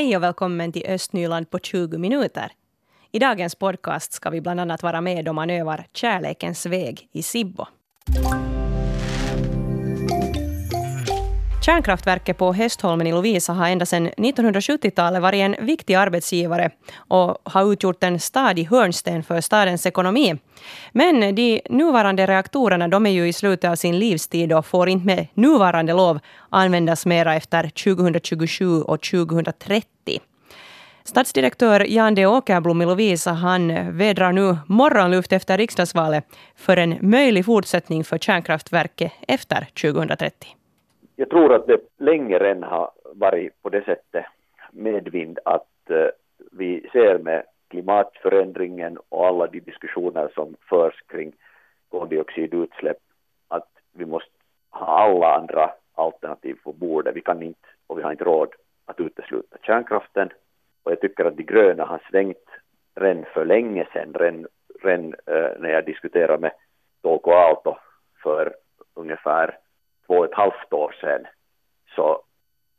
[0.00, 2.52] Hej och välkommen till Östnyland på 20 minuter.
[3.12, 7.22] I dagens podcast ska vi bland annat vara med om man övar Kärlekens väg i
[7.22, 7.66] Sibbo.
[11.70, 17.72] Kärnkraftverket på Hästholmen i Lovisa har ända sedan 1970-talet varit en viktig arbetsgivare och har
[17.72, 20.38] utgjort en stadig hörnsten för stadens ekonomi.
[20.92, 25.06] Men de nuvarande reaktorerna de är ju i slutet av sin livstid och får inte
[25.06, 29.86] med nuvarande lov användas mera efter 2027 och 2030.
[31.04, 32.26] Stadsdirektör Jan D.
[32.26, 36.24] Åkerblom i Lovisa han vädrar nu morgonluft efter riksdagsvalet
[36.56, 40.59] för en möjlig fortsättning för kärnkraftverket efter 2030
[41.20, 44.24] jag tror att det länge redan har varit på det sättet
[44.70, 46.08] medvind att eh,
[46.52, 51.32] vi ser med klimatförändringen och alla de diskussioner som förs kring
[51.88, 52.96] koldioxidutsläpp
[53.48, 54.30] att vi måste
[54.70, 57.16] ha alla andra alternativ på bordet.
[57.16, 60.28] Vi kan inte och vi har inte råd att utesluta kärnkraften
[60.82, 62.48] och jag tycker att de gröna har svängt
[62.94, 64.46] redan för länge sedan, redan,
[64.82, 66.52] redan eh, när jag diskuterade med
[67.02, 67.76] Touko Aalto
[68.22, 68.54] för
[68.94, 69.58] ungefär
[70.10, 71.26] två och ett halvt år sedan
[71.94, 72.22] så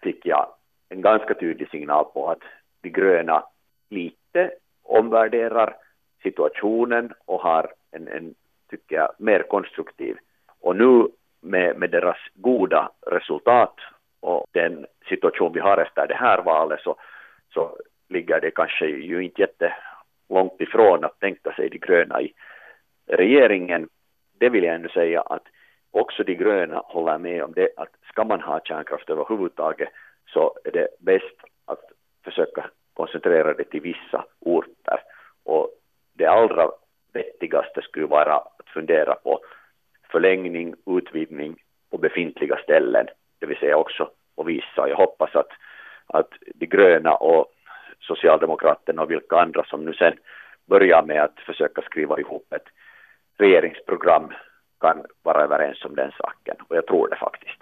[0.03, 0.47] fick jag
[0.89, 2.43] en ganska tydlig signal på att
[2.81, 3.43] de gröna
[3.89, 4.51] lite
[4.83, 5.75] omvärderar
[6.23, 8.35] situationen och har en, en
[8.69, 10.17] tycker jag, mer konstruktiv.
[10.59, 11.07] Och nu
[11.41, 13.75] med, med deras goda resultat
[14.19, 16.95] och den situation vi har efter det här valet så,
[17.53, 17.77] så
[18.09, 22.33] ligger det kanske ju inte jättelångt ifrån att tänka sig de gröna i
[23.07, 23.89] regeringen.
[24.39, 25.43] Det vill jag ändå säga att
[25.91, 29.89] också de gröna håller med om det att ska man ha kärnkraft överhuvudtaget
[30.33, 31.81] så är det bäst att
[32.23, 34.99] försöka koncentrera det till vissa orter
[35.43, 35.69] och
[36.13, 36.69] det allra
[37.13, 39.39] vettigaste skulle vara att fundera på
[40.11, 41.55] förlängning, utvidgning
[41.91, 43.07] på befintliga ställen,
[43.39, 44.89] det vill säga också på vissa.
[44.89, 45.51] Jag hoppas att,
[46.07, 47.45] att de gröna och
[47.99, 50.17] Socialdemokraterna och vilka andra som nu sen
[50.65, 52.67] börjar med att försöka skriva ihop ett
[53.37, 54.33] regeringsprogram
[54.81, 56.55] kan vara överens om den saken.
[56.69, 57.61] Och jag tror det faktiskt.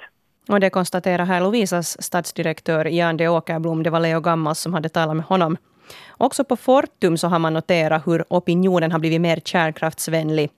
[0.50, 3.84] Och det konstaterar här Lovisas stadsdirektör Jan de Åkerblom.
[3.84, 5.58] Det var Leo Gammas som hade talat med honom.
[6.18, 10.50] Också på Fortum så har man noterat hur opinionen har blivit mer kärnkraftsvänlig.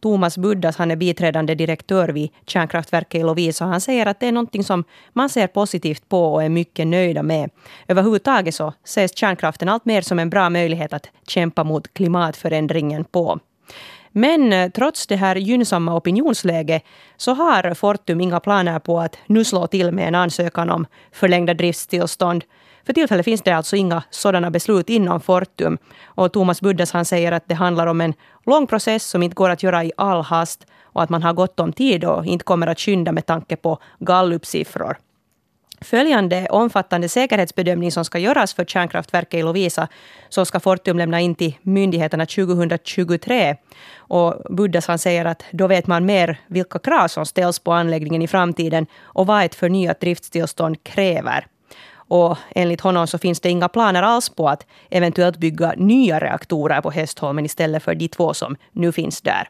[0.00, 3.64] Thomas Buddas, han är biträdande direktör vid kärnkraftverket i Lovisa.
[3.64, 7.22] Han säger att det är någonting som man ser positivt på och är mycket nöjda
[7.22, 7.50] med.
[7.88, 13.38] Överhuvudtaget så ses kärnkraften allt mer som en bra möjlighet att kämpa mot klimatförändringen på.
[14.16, 16.82] Men eh, trots det här gynnsamma opinionsläget
[17.16, 21.54] så har Fortum inga planer på att nu slå till med en ansökan om förlängda
[21.54, 22.44] driftstillstånd.
[22.86, 25.78] För tillfället finns det alltså inga sådana beslut inom Fortum.
[26.04, 28.14] Och Thomas Buddes han säger att det handlar om en
[28.46, 31.60] lång process som inte går att göra i all hast och att man har gott
[31.60, 34.96] om tid och inte kommer att skynda med tanke på gallupsiffror.
[35.84, 39.88] Följande omfattande säkerhetsbedömning som ska göras för kärnkraftverket i Lovisa
[40.28, 43.56] så ska Fortum lämna in till myndigheterna 2023.
[43.96, 48.22] Och Buddhasan han säger att då vet man mer vilka krav som ställs på anläggningen
[48.22, 51.46] i framtiden och vad ett förnyat driftstillstånd kräver.
[51.94, 56.80] Och enligt honom så finns det inga planer alls på att eventuellt bygga nya reaktorer
[56.80, 59.48] på Hästholmen istället för de två som nu finns där.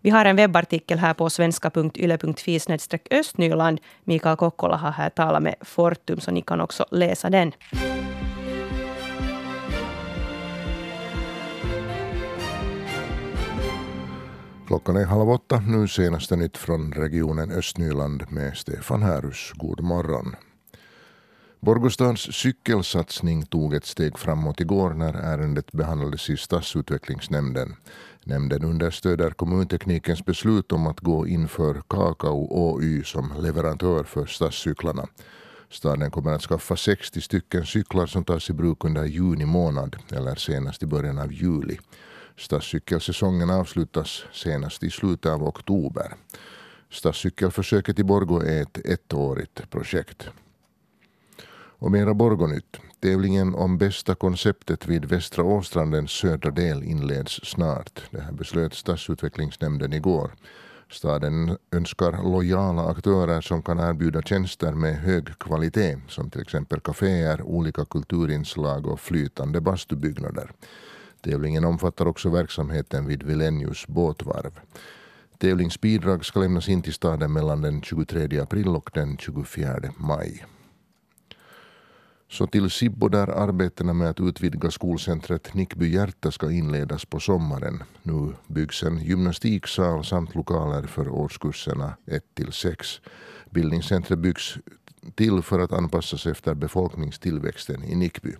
[0.00, 2.60] Vi har en webbartikel här på svenska.yle.fi
[3.10, 3.80] östnyland.
[4.04, 7.52] Mikael Kokkola har här talat med Fortum, så ni kan också läsa den.
[14.66, 15.62] Klockan är halv åtta.
[15.66, 19.52] Nu senaste nytt från regionen Östnyland med Stefan Härus.
[19.54, 20.34] God morgon.
[21.60, 27.76] Borgostads cykelsatsning tog ett steg framåt igår när ärendet behandlades i stadsutvecklingsnämnden.
[28.24, 35.06] Nämnden understöder kommunteknikens beslut om att gå in för Kakao Oy som leverantör för stadscyklarna.
[35.70, 40.34] Staden kommer att skaffa 60 stycken cyklar som tas i bruk under juni månad eller
[40.34, 41.78] senast i början av juli.
[42.38, 46.14] Stadscykelsäsongen avslutas senast i slutet av oktober.
[46.90, 50.28] Stadscykelförsöket i Borgå är ett ettårigt projekt.
[51.78, 52.76] Och mera Borgonytt.
[53.00, 58.02] Tävlingen om bästa konceptet vid Västra Åstrandens södra del inleds snart.
[58.10, 60.30] Det här beslöt stadsutvecklingsnämnden igår.
[60.90, 67.42] Staden önskar lojala aktörer som kan erbjuda tjänster med hög kvalitet som till exempel kaféer,
[67.42, 70.50] olika kulturinslag och flytande bastubyggnader.
[71.20, 74.60] Tävlingen omfattar också verksamheten vid Vilenius båtvarv.
[75.38, 80.46] Tävlingsbidrag ska lämnas in till staden mellan den 23 april och den 24 maj.
[82.28, 87.82] Så till Sibbo där arbetena med att utvidga skolcentret Nickby Hjärta ska inledas på sommaren.
[88.02, 93.00] Nu byggs en gymnastiksal samt lokaler för årskurserna 1 till 6.
[93.50, 94.54] Bildningscentret byggs
[95.14, 98.34] till för att anpassas efter befolkningstillväxten i Nickby.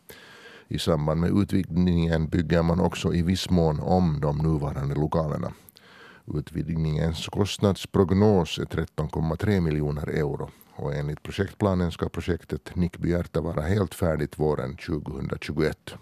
[0.69, 5.53] I samband med utvidgningen bygger man också i viss mån om de nuvarande lokalerna.
[6.35, 14.39] Utvidgningens kostnadsprognos är 13,3 miljoner euro och enligt projektplanen ska projektet Nickbyärta vara helt färdigt
[14.39, 15.95] våren 2021.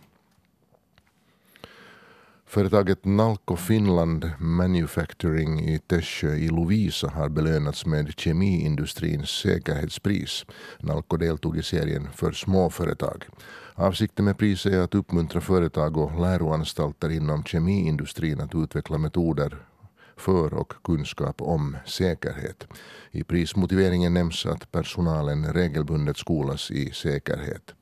[2.47, 10.44] Företaget Nalco Finland Manufacturing i Tässjö i Lovisa har belönats med kemiindustrins säkerhetspris.
[10.79, 13.25] Nalco deltog i serien för småföretag.
[13.75, 19.56] Avsikten med priset är att uppmuntra företag och läroanstalter inom kemiindustrin att utveckla metoder
[20.16, 22.66] för och kunskap om säkerhet.
[23.11, 27.75] I prismotiveringen nämns att personalen regelbundet skolas i säkerhet.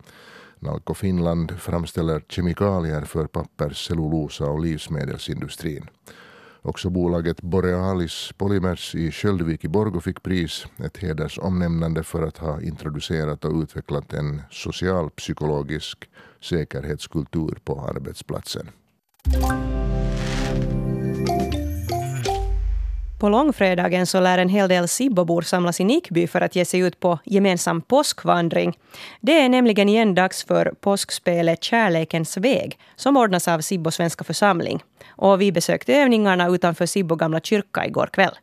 [0.58, 5.88] Nalco Finland framställer kemikalier för pappers-, cellulosa och livsmedelsindustrin.
[6.64, 12.60] Också bolaget Borealis Polymers i Sköldvik i Borgå fick pris, ett hedersomnämnande för att ha
[12.60, 16.08] introducerat och utvecklat en socialpsykologisk
[16.40, 18.68] säkerhetskultur på arbetsplatsen.
[23.22, 26.80] På långfredagen så lär en hel del Sibbobor samlas i Nickby för att ge sig
[26.80, 28.78] ut på gemensam påskvandring.
[29.20, 34.82] Det är nämligen igen dags för påskspelet Kärlekens väg som ordnas av Sibbo svenska församling.
[35.08, 38.34] Och vi besökte övningarna utanför Sibbo gamla kyrka igår kväll.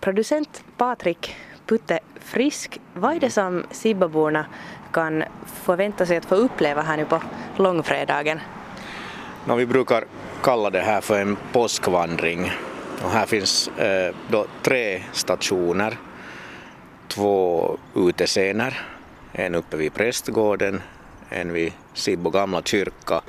[0.00, 1.36] Producent Patrik
[1.66, 4.46] Putte Frisk, vad är det som Sibbaborna
[4.92, 7.22] kan förvänta sig att få uppleva här nu på
[7.56, 8.40] långfredagen?
[9.44, 10.04] No, vi brukar
[10.42, 12.52] kalla det här för en påskvandring.
[13.04, 15.98] Och här finns eh, då tre stationer,
[17.08, 18.80] två utescener,
[19.32, 20.82] en uppe vid prästgården,
[21.28, 23.20] en vid Sibbo gamla kyrka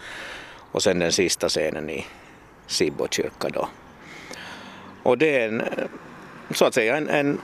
[0.71, 2.05] och sen den sista scenen i
[2.67, 3.67] Sibbo kyrka då.
[5.03, 5.67] Och det är en eh,
[6.51, 7.41] så att säga en, en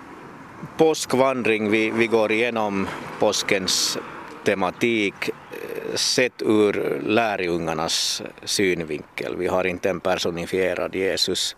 [0.78, 1.72] påskvandring.
[1.72, 2.88] Vi, vi går igenom
[3.20, 3.98] påskens
[4.44, 9.36] tematik eh, sett ur lärjungarnas synvinkel.
[9.38, 11.56] Vi har inte en personifierad Jesus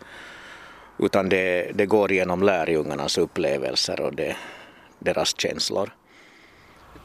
[0.97, 4.35] utan det, det går igenom lärjungarnas upplevelser och det,
[4.99, 5.89] deras känslor.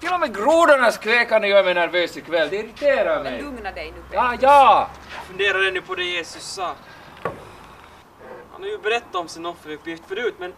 [0.00, 3.32] Till och med grodornas kväkande gör mig nervös ikväll, det irriterar mig.
[3.32, 4.90] Men lugna dig nu Ja, ja!
[5.14, 6.74] Jag funderar ännu på det Jesus sa.
[8.62, 10.52] Han har ju berättat om sin offeruppgift förut men...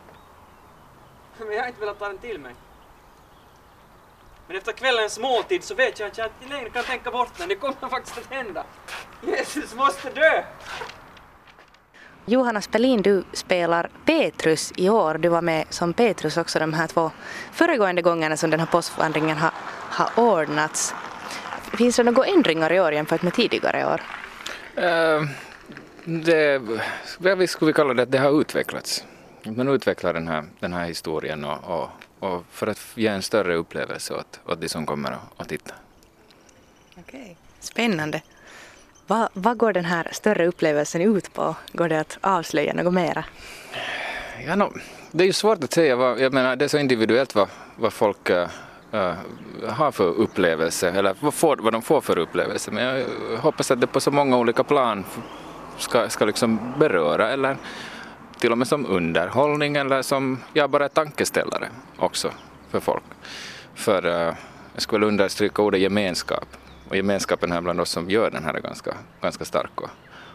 [1.38, 2.54] Men jag har inte velat ta den till mig.
[4.46, 7.48] Men efter kvällens måltid så vet jag att jag inte längre kan tänka bort den.
[7.48, 8.64] Det kommer faktiskt att hända.
[9.22, 10.44] Jesus måste dö!
[12.24, 15.14] Johanna Spelin, du spelar Petrus i år.
[15.14, 17.10] Du var med som Petrus också de här två
[17.52, 19.52] föregående gångerna som den här påskvandringen har,
[19.90, 20.94] har ordnats.
[21.78, 24.00] Finns det några ändringar i år jämfört med tidigare år?
[24.78, 25.28] Uh,
[26.04, 26.62] det,
[27.18, 29.04] vi skulle kalla det att det har utvecklats.
[29.42, 33.54] Man utvecklar den här, den här historien och, och, och för att ge en större
[33.54, 35.74] upplevelse åt, åt de som kommer att titta.
[36.98, 38.22] Okej, Spännande.
[39.06, 41.56] Vad, vad går den här större upplevelsen ut på?
[41.72, 43.24] Går det att avslöja något mera?
[44.46, 44.72] Ja, no,
[45.10, 45.96] det är ju svårt att säga.
[45.96, 48.46] Vad, jag menar, det är så individuellt vad, vad folk uh,
[49.68, 52.70] har för upplevelse eller vad, får, vad de får för upplevelse.
[52.70, 53.06] Men jag
[53.38, 55.04] hoppas att det på så många olika plan
[55.78, 57.56] ska, ska liksom beröra eller
[58.38, 62.30] till och med som underhållning eller som ja, bara tankeställare också
[62.70, 63.04] för folk.
[63.74, 64.34] För uh,
[64.72, 66.56] jag skulle understryka ordet gemenskap
[66.88, 69.90] och gemenskapen här bland oss som gör den här är ganska, ganska stark och,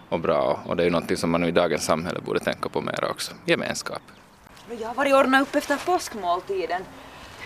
[0.10, 2.82] och bra och det är ju någonting som man i dagens samhälle borde tänka på
[2.82, 4.02] mer också, gemenskap.
[4.80, 6.82] Jag har varit ordnad upp efter påskmåltiden.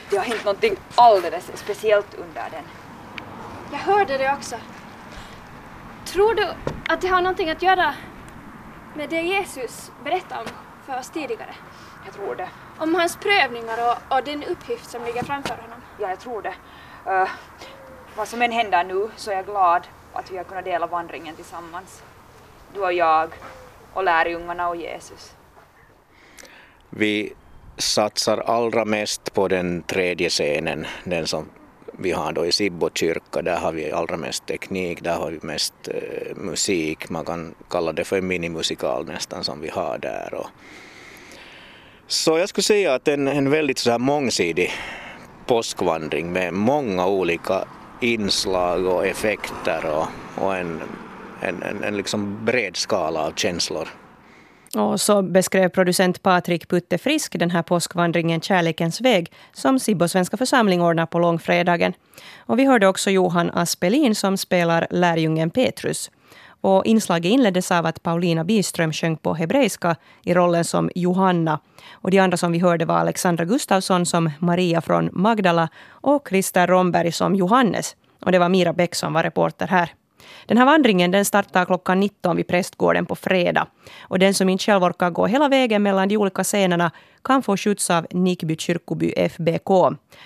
[0.09, 2.63] Det har hänt någonting alldeles speciellt under den.
[3.71, 4.55] Jag hörde det också.
[6.13, 6.47] Tror du
[6.87, 7.95] att det har någonting att göra
[8.95, 10.47] med det Jesus berättade om
[10.85, 11.55] för oss tidigare?
[12.05, 12.49] Jag tror det.
[12.77, 15.81] Om hans prövningar och, och den uppgift som ligger framför honom?
[15.99, 16.53] Ja, jag tror det.
[17.11, 17.29] Uh,
[18.15, 21.35] vad som än händer nu så är jag glad att vi har kunnat dela vandringen
[21.35, 22.03] tillsammans.
[22.73, 23.29] Du och jag
[23.93, 25.33] och lärjungarna och Jesus.
[26.89, 27.33] Vi
[27.77, 31.49] satsar allra mest på den tredje scenen, den som
[31.97, 35.39] vi har då i Sibbo kyrka, där har vi allra mest teknik, där har vi
[35.41, 40.33] mest eh, musik, man kan kalla det för en minimusikal nästan som vi har där.
[40.33, 40.47] Och
[42.07, 44.71] så jag skulle säga att en, en väldigt så här mångsidig
[45.45, 47.65] påskvandring med många olika
[48.01, 50.07] inslag och effekter och,
[50.43, 50.81] och en,
[51.41, 53.87] en, en, en liksom bred skala av känslor.
[54.77, 60.37] Och så beskrev producent Patrik Putte Frisk den här påskvandringen Kärlekens väg som Sibbo Svenska
[60.37, 61.93] församling ordnar på långfredagen.
[62.37, 66.11] Och vi hörde också Johan Aspelin som spelar lärjungen Petrus.
[66.61, 71.59] Och inslaget inleddes av att Paulina Biström sjöng på hebreiska i rollen som Johanna.
[71.91, 76.67] Och de andra som vi hörde var Alexandra Gustafsson som Maria från Magdala och Christer
[76.67, 77.95] Romberg som Johannes.
[78.21, 79.89] Och det var Mira Bäck som var reporter här.
[80.45, 83.67] Den här vandringen den startar klockan 19 vid prästgården på fredag.
[84.01, 86.91] Och den som inte själv orkar gå hela vägen mellan de olika scenerna
[87.23, 89.69] kan få skjuts av Nikby kyrkoby FBK.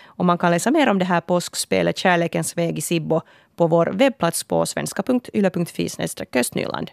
[0.05, 3.21] Och man kan läsa mer om det här påskspelet Kärlekens väg i Sibbo
[3.55, 5.89] på vår webbplats på svenska.yle.fi
[6.33, 6.91] östnyland.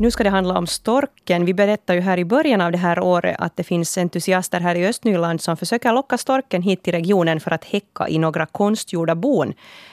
[0.00, 1.44] Nu ska det handla om storken.
[1.44, 4.74] Vi berättade ju här i början av det här året att det finns entusiaster här
[4.74, 9.14] i Östnyland som försöker locka storken hit till regionen för att häcka i några konstgjorda
[9.14, 9.52] bon.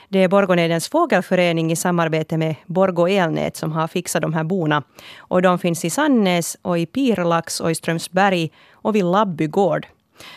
[0.09, 4.83] Det är Borgånedens fågelförening i samarbete med Borgå elnät som har fixat de här bona.
[5.17, 9.87] Och de finns i Sannäs, och i Pirlax och i Strömsberg och vid Labby gård.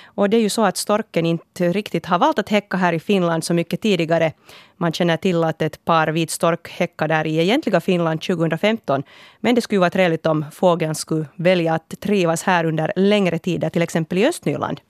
[0.04, 3.00] Och det är ju så att storken inte riktigt har valt att häcka här i
[3.00, 4.32] Finland så mycket tidigare.
[4.76, 9.02] Man känner till att ett par vit stork häckade där i egentliga Finland 2015.
[9.40, 13.70] Men det skulle vara trevligt om fågeln skulle välja att trivas här under längre tider,
[13.70, 14.80] till exempel i Östnyland.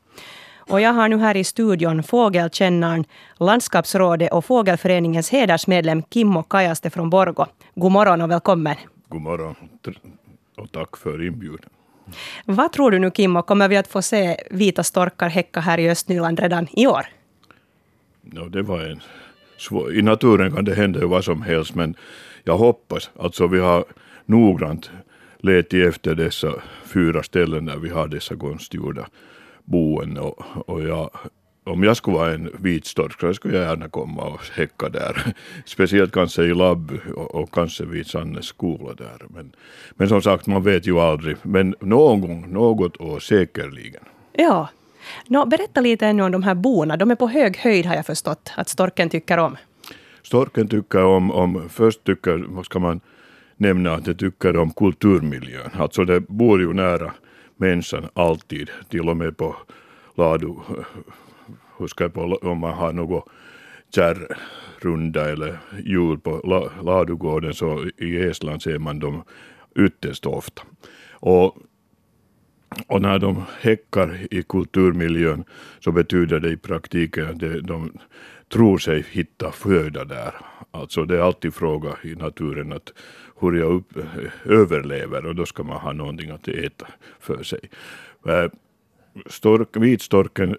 [0.56, 3.04] Och jag har nu här i studion fågelkännaren,
[3.36, 7.46] landskapsrådet och Fågelföreningens hedersmedlem Kimmo Kajaste från Borgo.
[7.74, 8.76] God morgon och välkommen.
[9.08, 9.54] God morgon
[10.56, 11.70] och tack för inbjudan.
[12.44, 15.90] Vad tror du nu Kimmo, kommer vi att få se vita storkar häcka här i
[15.90, 17.06] Östnyland redan i år?
[18.22, 19.00] No, det var en
[19.58, 19.94] svår...
[19.94, 21.94] I naturen kan det hända vad som helst men
[22.44, 23.84] jag hoppas, alltså vi har
[24.26, 24.90] noggrant
[25.38, 26.52] letat efter dessa
[26.84, 29.06] fyra ställen där vi har dessa konstgjorda
[29.64, 31.10] boen och, och jag
[31.64, 35.34] om jag skulle vara en vit stork så skulle jag gärna komma och häcka där.
[35.64, 39.26] Speciellt kanske i labb och, och kanske vid Sannes skola där.
[39.28, 39.52] Men,
[39.94, 41.36] men som sagt, man vet ju aldrig.
[41.42, 44.02] Men någon gång, något år säkerligen.
[44.32, 44.68] Ja.
[45.26, 46.96] Nå, berätta lite ännu om de här bona.
[46.96, 49.56] De är på hög höjd har jag förstått att storken tycker om.
[50.22, 53.00] Storken tycker om, om först tycker, vad ska man
[53.56, 55.70] nämna, att de tycker om kulturmiljön.
[55.72, 57.12] Alltså det bor ju nära
[57.56, 59.56] människan alltid, till och med på
[60.14, 60.54] ladu
[61.80, 63.24] huskar på om man har något
[63.94, 66.40] kärrrunda eller jul på
[66.82, 69.22] ladugården så i Estland ser man dem
[69.76, 70.62] ytterst ofta.
[71.10, 71.56] Och,
[72.86, 75.44] och när de häckar i kulturmiljön
[75.80, 77.92] så betyder det i praktiken att de, de
[78.48, 80.34] tror sig hitta föda där.
[80.70, 82.92] Alltså det är alltid fråga i naturen att
[83.40, 84.04] hur jag upp, eh,
[84.44, 86.86] överlever och då ska man ha någonting att äta
[87.20, 87.60] för sig.
[88.26, 88.50] Eh,
[89.26, 90.56] stork, vitstorken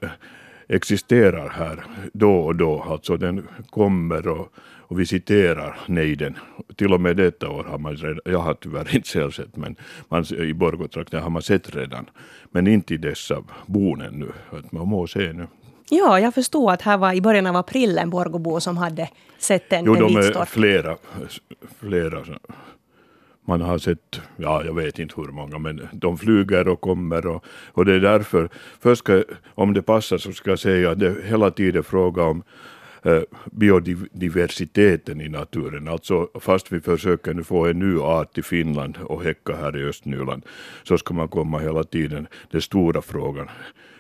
[0.72, 2.82] existerar här då och då.
[2.82, 6.38] Alltså den kommer och, och visiterar nejden.
[6.76, 9.76] Till och med detta år har man redan, jag har tyvärr inte själv sett, men
[10.10, 12.10] man, i Borgotrakten har man sett redan.
[12.52, 14.32] Men inte i dessa bon ännu.
[14.72, 15.48] Man må se nu.
[15.90, 19.74] Ja, jag förstod att här var i början av april en Borgobo som hade sett
[19.74, 20.28] en, jo, en vitstork.
[20.28, 20.98] Jo, de är flera,
[21.80, 22.24] flera
[23.46, 27.46] man har sett, ja jag vet inte hur många, men de flyger och kommer och,
[27.72, 29.24] och det är därför, först ska,
[29.56, 32.44] om det passar så ska jag säga att det är hela tiden fråga om
[33.04, 33.22] eh,
[33.52, 35.88] biodiversiteten i naturen.
[35.88, 39.84] Alltså fast vi försöker nu få en ny art i Finland och häcka här i
[39.84, 40.46] Östnyland
[40.84, 42.28] så ska man komma hela tiden.
[42.52, 43.50] Den stora frågan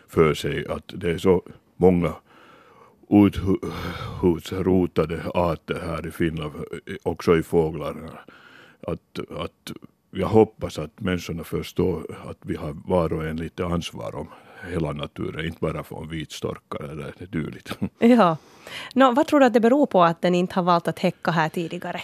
[0.07, 1.43] för sig att det är så
[1.77, 2.13] många
[4.23, 8.19] utrotade arter här i Finland, eh, också i fåglarna
[8.87, 9.71] att, att
[10.11, 14.27] jag hoppas att människorna förstår att vi har var och en lite ansvar om
[14.69, 17.79] hela naturen, inte bara för vitstorkar eller dylikt.
[17.99, 18.37] Ja.
[18.95, 21.31] No, vad tror du att det beror på att den inte har valt att häcka
[21.31, 22.01] här tidigare?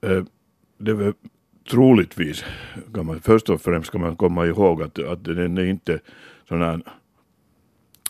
[0.00, 0.24] Eh,
[0.78, 1.12] det är väl
[1.70, 2.44] troligtvis,
[2.94, 6.00] kan man, först och främst ska man komma ihåg att, att den är inte
[6.48, 6.82] sån här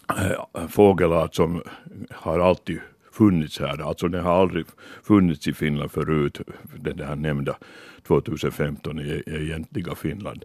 [0.09, 1.63] äh, fågelart som
[2.11, 2.81] har alltid
[3.15, 3.83] funnits här.
[3.89, 4.67] Alltså den har aldrig
[5.03, 6.41] funnits i Finland förut,
[6.77, 7.57] den här nämnda
[8.03, 10.45] 2015 i egentliga Finland.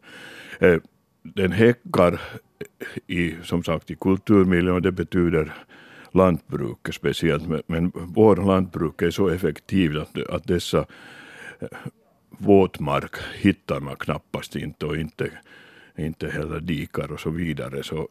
[0.60, 0.78] Eh,
[1.24, 2.22] den häckar
[3.08, 5.54] i, som sagt, i kulturmiljön och det betyder
[6.12, 7.44] lantbruket speciellt.
[7.68, 10.86] Men vår lantbruk är så effektivt att, att dessa
[11.60, 11.68] eh,
[12.30, 15.32] våtmark hittar man knappast inte och inte,
[16.00, 17.84] inte heller dikar och så vidare.
[17.84, 18.08] Så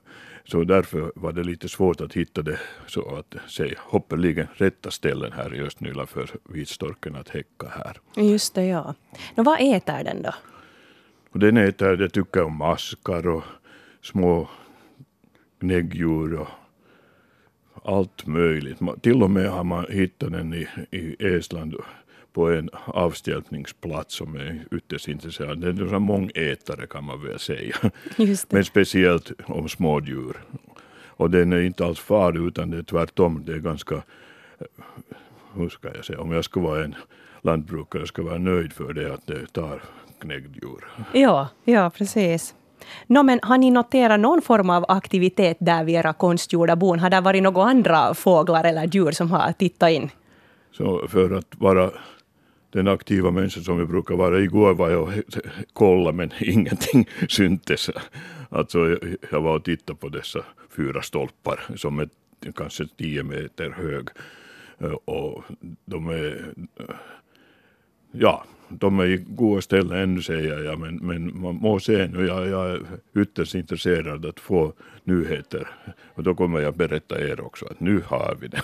[0.51, 5.33] så därför var det lite svårt att hitta det så att säga hoppeligen rätta ställen
[5.33, 8.25] här i Östnyland för vitstorken att häcka här.
[8.25, 8.95] Just det, ja.
[9.35, 10.35] Nå, vad äter den då?
[11.31, 13.45] Och den äter, det tycker om maskar och
[14.03, 14.49] små
[15.61, 16.49] gnäggdjur och
[17.85, 18.79] allt möjligt.
[19.03, 21.77] Till och med har man hittat den i, i Estland
[22.33, 25.61] på en avstjälpningsplats som är ytterst intressant.
[25.61, 27.77] Det är en mångätare kan man väl säga.
[28.49, 30.37] Men speciellt om smådjur.
[31.07, 33.43] Och den är inte alls farlig utan det är tvärtom.
[33.47, 34.03] Det är ganska,
[35.55, 36.95] hur ska jag säga, om jag skulle vara en
[37.41, 39.83] lantbrukare ska vara nöjd för det att det tar
[40.21, 40.85] knäggdjur.
[41.13, 42.55] Ja, ja precis.
[43.07, 46.99] No, men har ni noterat någon form av aktivitet där vid era konstgjorda bon?
[46.99, 50.11] Har det varit några andra fåglar eller djur som har tittat in?
[50.73, 51.91] Så för att vara
[52.71, 54.41] den aktiva människan som jag brukar vara.
[54.41, 55.13] Igår var jag och
[55.73, 57.91] kollade men ingenting syntes.
[58.49, 58.99] Alltså
[59.31, 60.45] jag var och tittade på dessa
[60.77, 62.09] fyra stolpar som är
[62.57, 64.09] kanske tio meter hög.
[64.79, 65.45] Eh, och
[65.85, 66.55] de är
[68.13, 72.27] ja, de är i goda ställen ännu säger jag, men, men man må se nu.
[72.27, 72.81] Jag, jag är
[73.17, 74.73] ytterst intresserad att få
[75.05, 75.69] nyheter.
[76.15, 78.63] Och då kommer jag berätta er också att nu har vi den.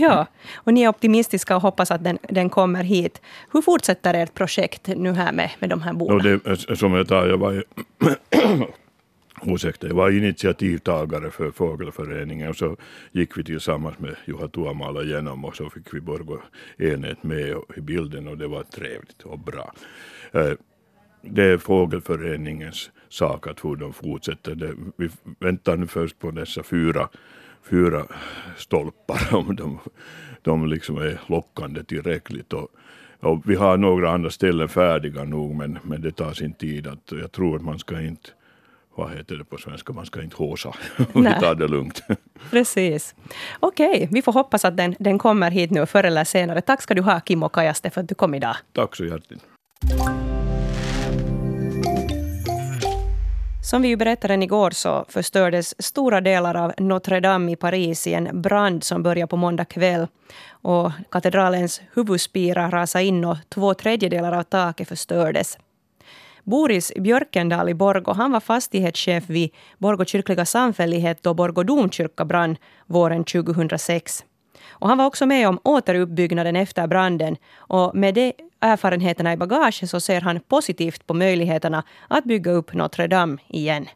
[0.00, 3.20] ja, och ni är optimistiska och hoppas att den, den kommer hit.
[3.52, 6.76] Hur fortsätter ert projekt nu här med, med de här bona?
[6.76, 7.64] som jag tar, jag var
[9.42, 12.76] ursäkta, jag var initiativtagare för Fågelföreningen och så
[13.12, 16.40] gick vi tillsammans med Juha Tuomala igenom och så fick vi Borgå
[16.78, 19.72] enhet med i bilden och det var trevligt och bra.
[20.32, 20.52] Eh,
[21.22, 24.74] det är Fågelföreningens sak att hur de fortsätter.
[24.96, 27.08] Vi väntar nu först på dessa fyra,
[27.62, 28.06] fyra
[28.56, 29.78] stolpar om de,
[30.42, 32.52] de liksom är lockande tillräckligt.
[32.52, 32.68] Och,
[33.20, 36.86] och vi har några andra ställen färdiga nog men, men det tar sin tid.
[36.86, 38.30] Att, jag tror att man ska inte
[38.96, 40.72] vad heter det på svenska, man ska inte håsa.
[41.14, 42.02] vi tar det lugnt.
[42.50, 43.14] Precis.
[43.60, 46.60] Okej, okay, vi får hoppas att den, den kommer hit nu förr eller senare.
[46.60, 48.56] Tack ska du ha Kim och Kajaste för att du kom idag.
[48.72, 49.44] Tack så hjärtligt.
[53.66, 58.14] Som vi ju berättade igår så förstördes stora delar av Notre Dame i Paris i
[58.14, 60.06] en brand som började på måndag kväll.
[60.48, 65.58] Och katedralens huvudspira rasade in och två tredjedelar av taket förstördes.
[66.46, 72.56] Boris Björkendal i Borgo han var fastighetschef vid Borgo kyrkliga samfällighet då Borgo domkyrka brann
[72.86, 74.24] våren 2006.
[74.70, 79.90] Och han var också med om återuppbyggnaden efter branden och med de erfarenheterna i bagaget
[79.90, 83.86] så ser han positivt på möjligheterna att bygga upp Notre Dame igen.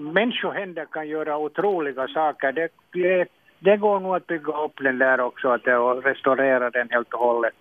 [0.00, 2.52] Människohänder kan göra otroliga saker.
[2.52, 6.88] Det, det, det går nog att bygga upp den där också att, och restaurera den
[6.90, 7.54] helt och hållet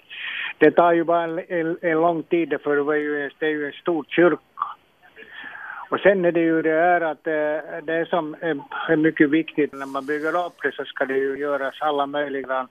[0.57, 3.49] det tar ju bara en, en, en lång tid för det, var ju, det är
[3.49, 4.41] ju en stor kyrka.
[5.89, 8.35] Och sen är det ju det här att eh, det, är som
[8.89, 12.67] är mycket viktigt när man bygger upp det så ska det ju göras alla möjliga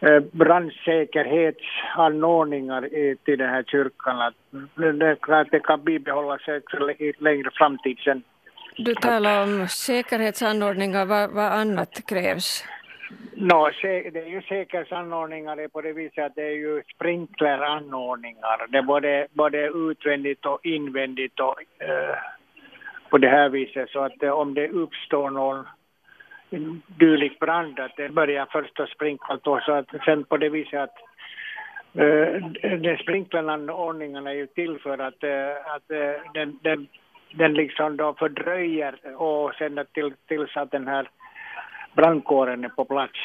[0.00, 2.88] eh, brandsäkerhetsanordningar
[3.24, 4.32] till den här kyrkan.
[4.74, 5.16] Det,
[5.50, 6.48] det kan bibehållas
[6.98, 8.22] i längre framtid sen.
[8.76, 12.64] Du talar om säkerhetsanordningar, vad, vad annat krävs?
[13.34, 18.66] No, det är ju säkerhetsanordningar på det viset att det är ju sprinkleranordningar.
[18.68, 22.16] Det är både, både utvändigt och invändigt och, eh,
[23.10, 23.90] på det här viset.
[23.90, 25.66] Så att eh, om det uppstår någon
[26.86, 30.80] dylik brand att det börjar först att sprinkla då, så att sen på det viset
[30.80, 30.96] att
[32.02, 36.88] eh, sprinkleranordningarna är ju till för att, eh, att eh, den, den,
[37.32, 41.08] den liksom då fördröjer och sen till, tills att den här
[41.94, 43.18] brandkåren är på plats.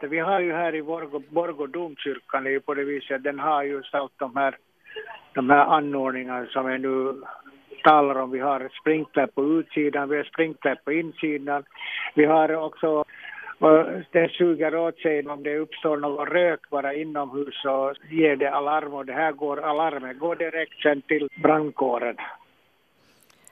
[0.00, 3.82] Vi har ju här i Borgå, Borgå domkyrkan är på det viset, den har ju
[3.92, 4.56] allt de här,
[5.34, 7.22] de här anordningarna som vi nu
[7.84, 8.30] talar om.
[8.30, 11.64] Vi har sprinkler på utsidan, vi har sprinkler på insidan.
[12.14, 13.04] Vi har också
[13.62, 18.50] och det suger åt sig om det uppstår någon rök bara inomhus så ger det
[18.50, 22.16] alarm och det här går alarmet går direkt sen till brandkåren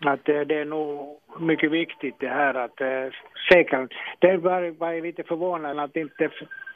[0.07, 3.07] att eh, det är nog mycket viktigt det här att eh,
[3.53, 3.95] säkert.
[4.19, 6.31] Det var, var lite förvånande att det inte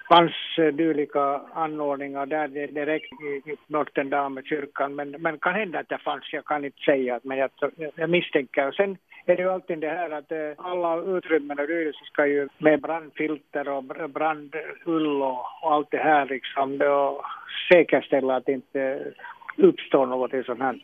[0.09, 3.13] fanns eh, dylika anordningar där direkt
[3.47, 4.95] i Notre kyrkan.
[4.95, 7.51] Men, men kan hända att det fanns, jag kan inte säga, men jag,
[7.95, 8.69] jag misstänker.
[8.69, 12.49] Och sen är det ju alltid det här att alla utrymmen och rörelser ska ju
[12.59, 17.25] med brandfilter och brandull och, och allt det här liksom då
[17.73, 19.13] säkerställa att det inte
[19.57, 20.81] uppstår något sånt här.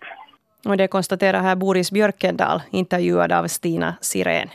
[0.65, 4.49] Och det konstaterar här Boris Björkendal, intervjuad av Stina Sirén.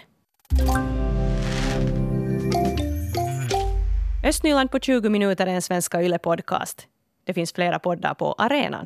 [4.23, 6.87] Östnyland på 20 minuter är en Svenska Yle-podcast.
[7.23, 8.85] Det finns flera poddar på arenan.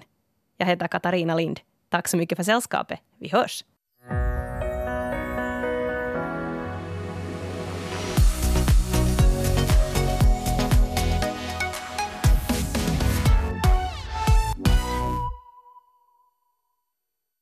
[0.57, 1.59] Jag heter Katarina Lind.
[1.89, 2.99] Tack så mycket för sällskapet.
[3.19, 3.63] Vi hörs!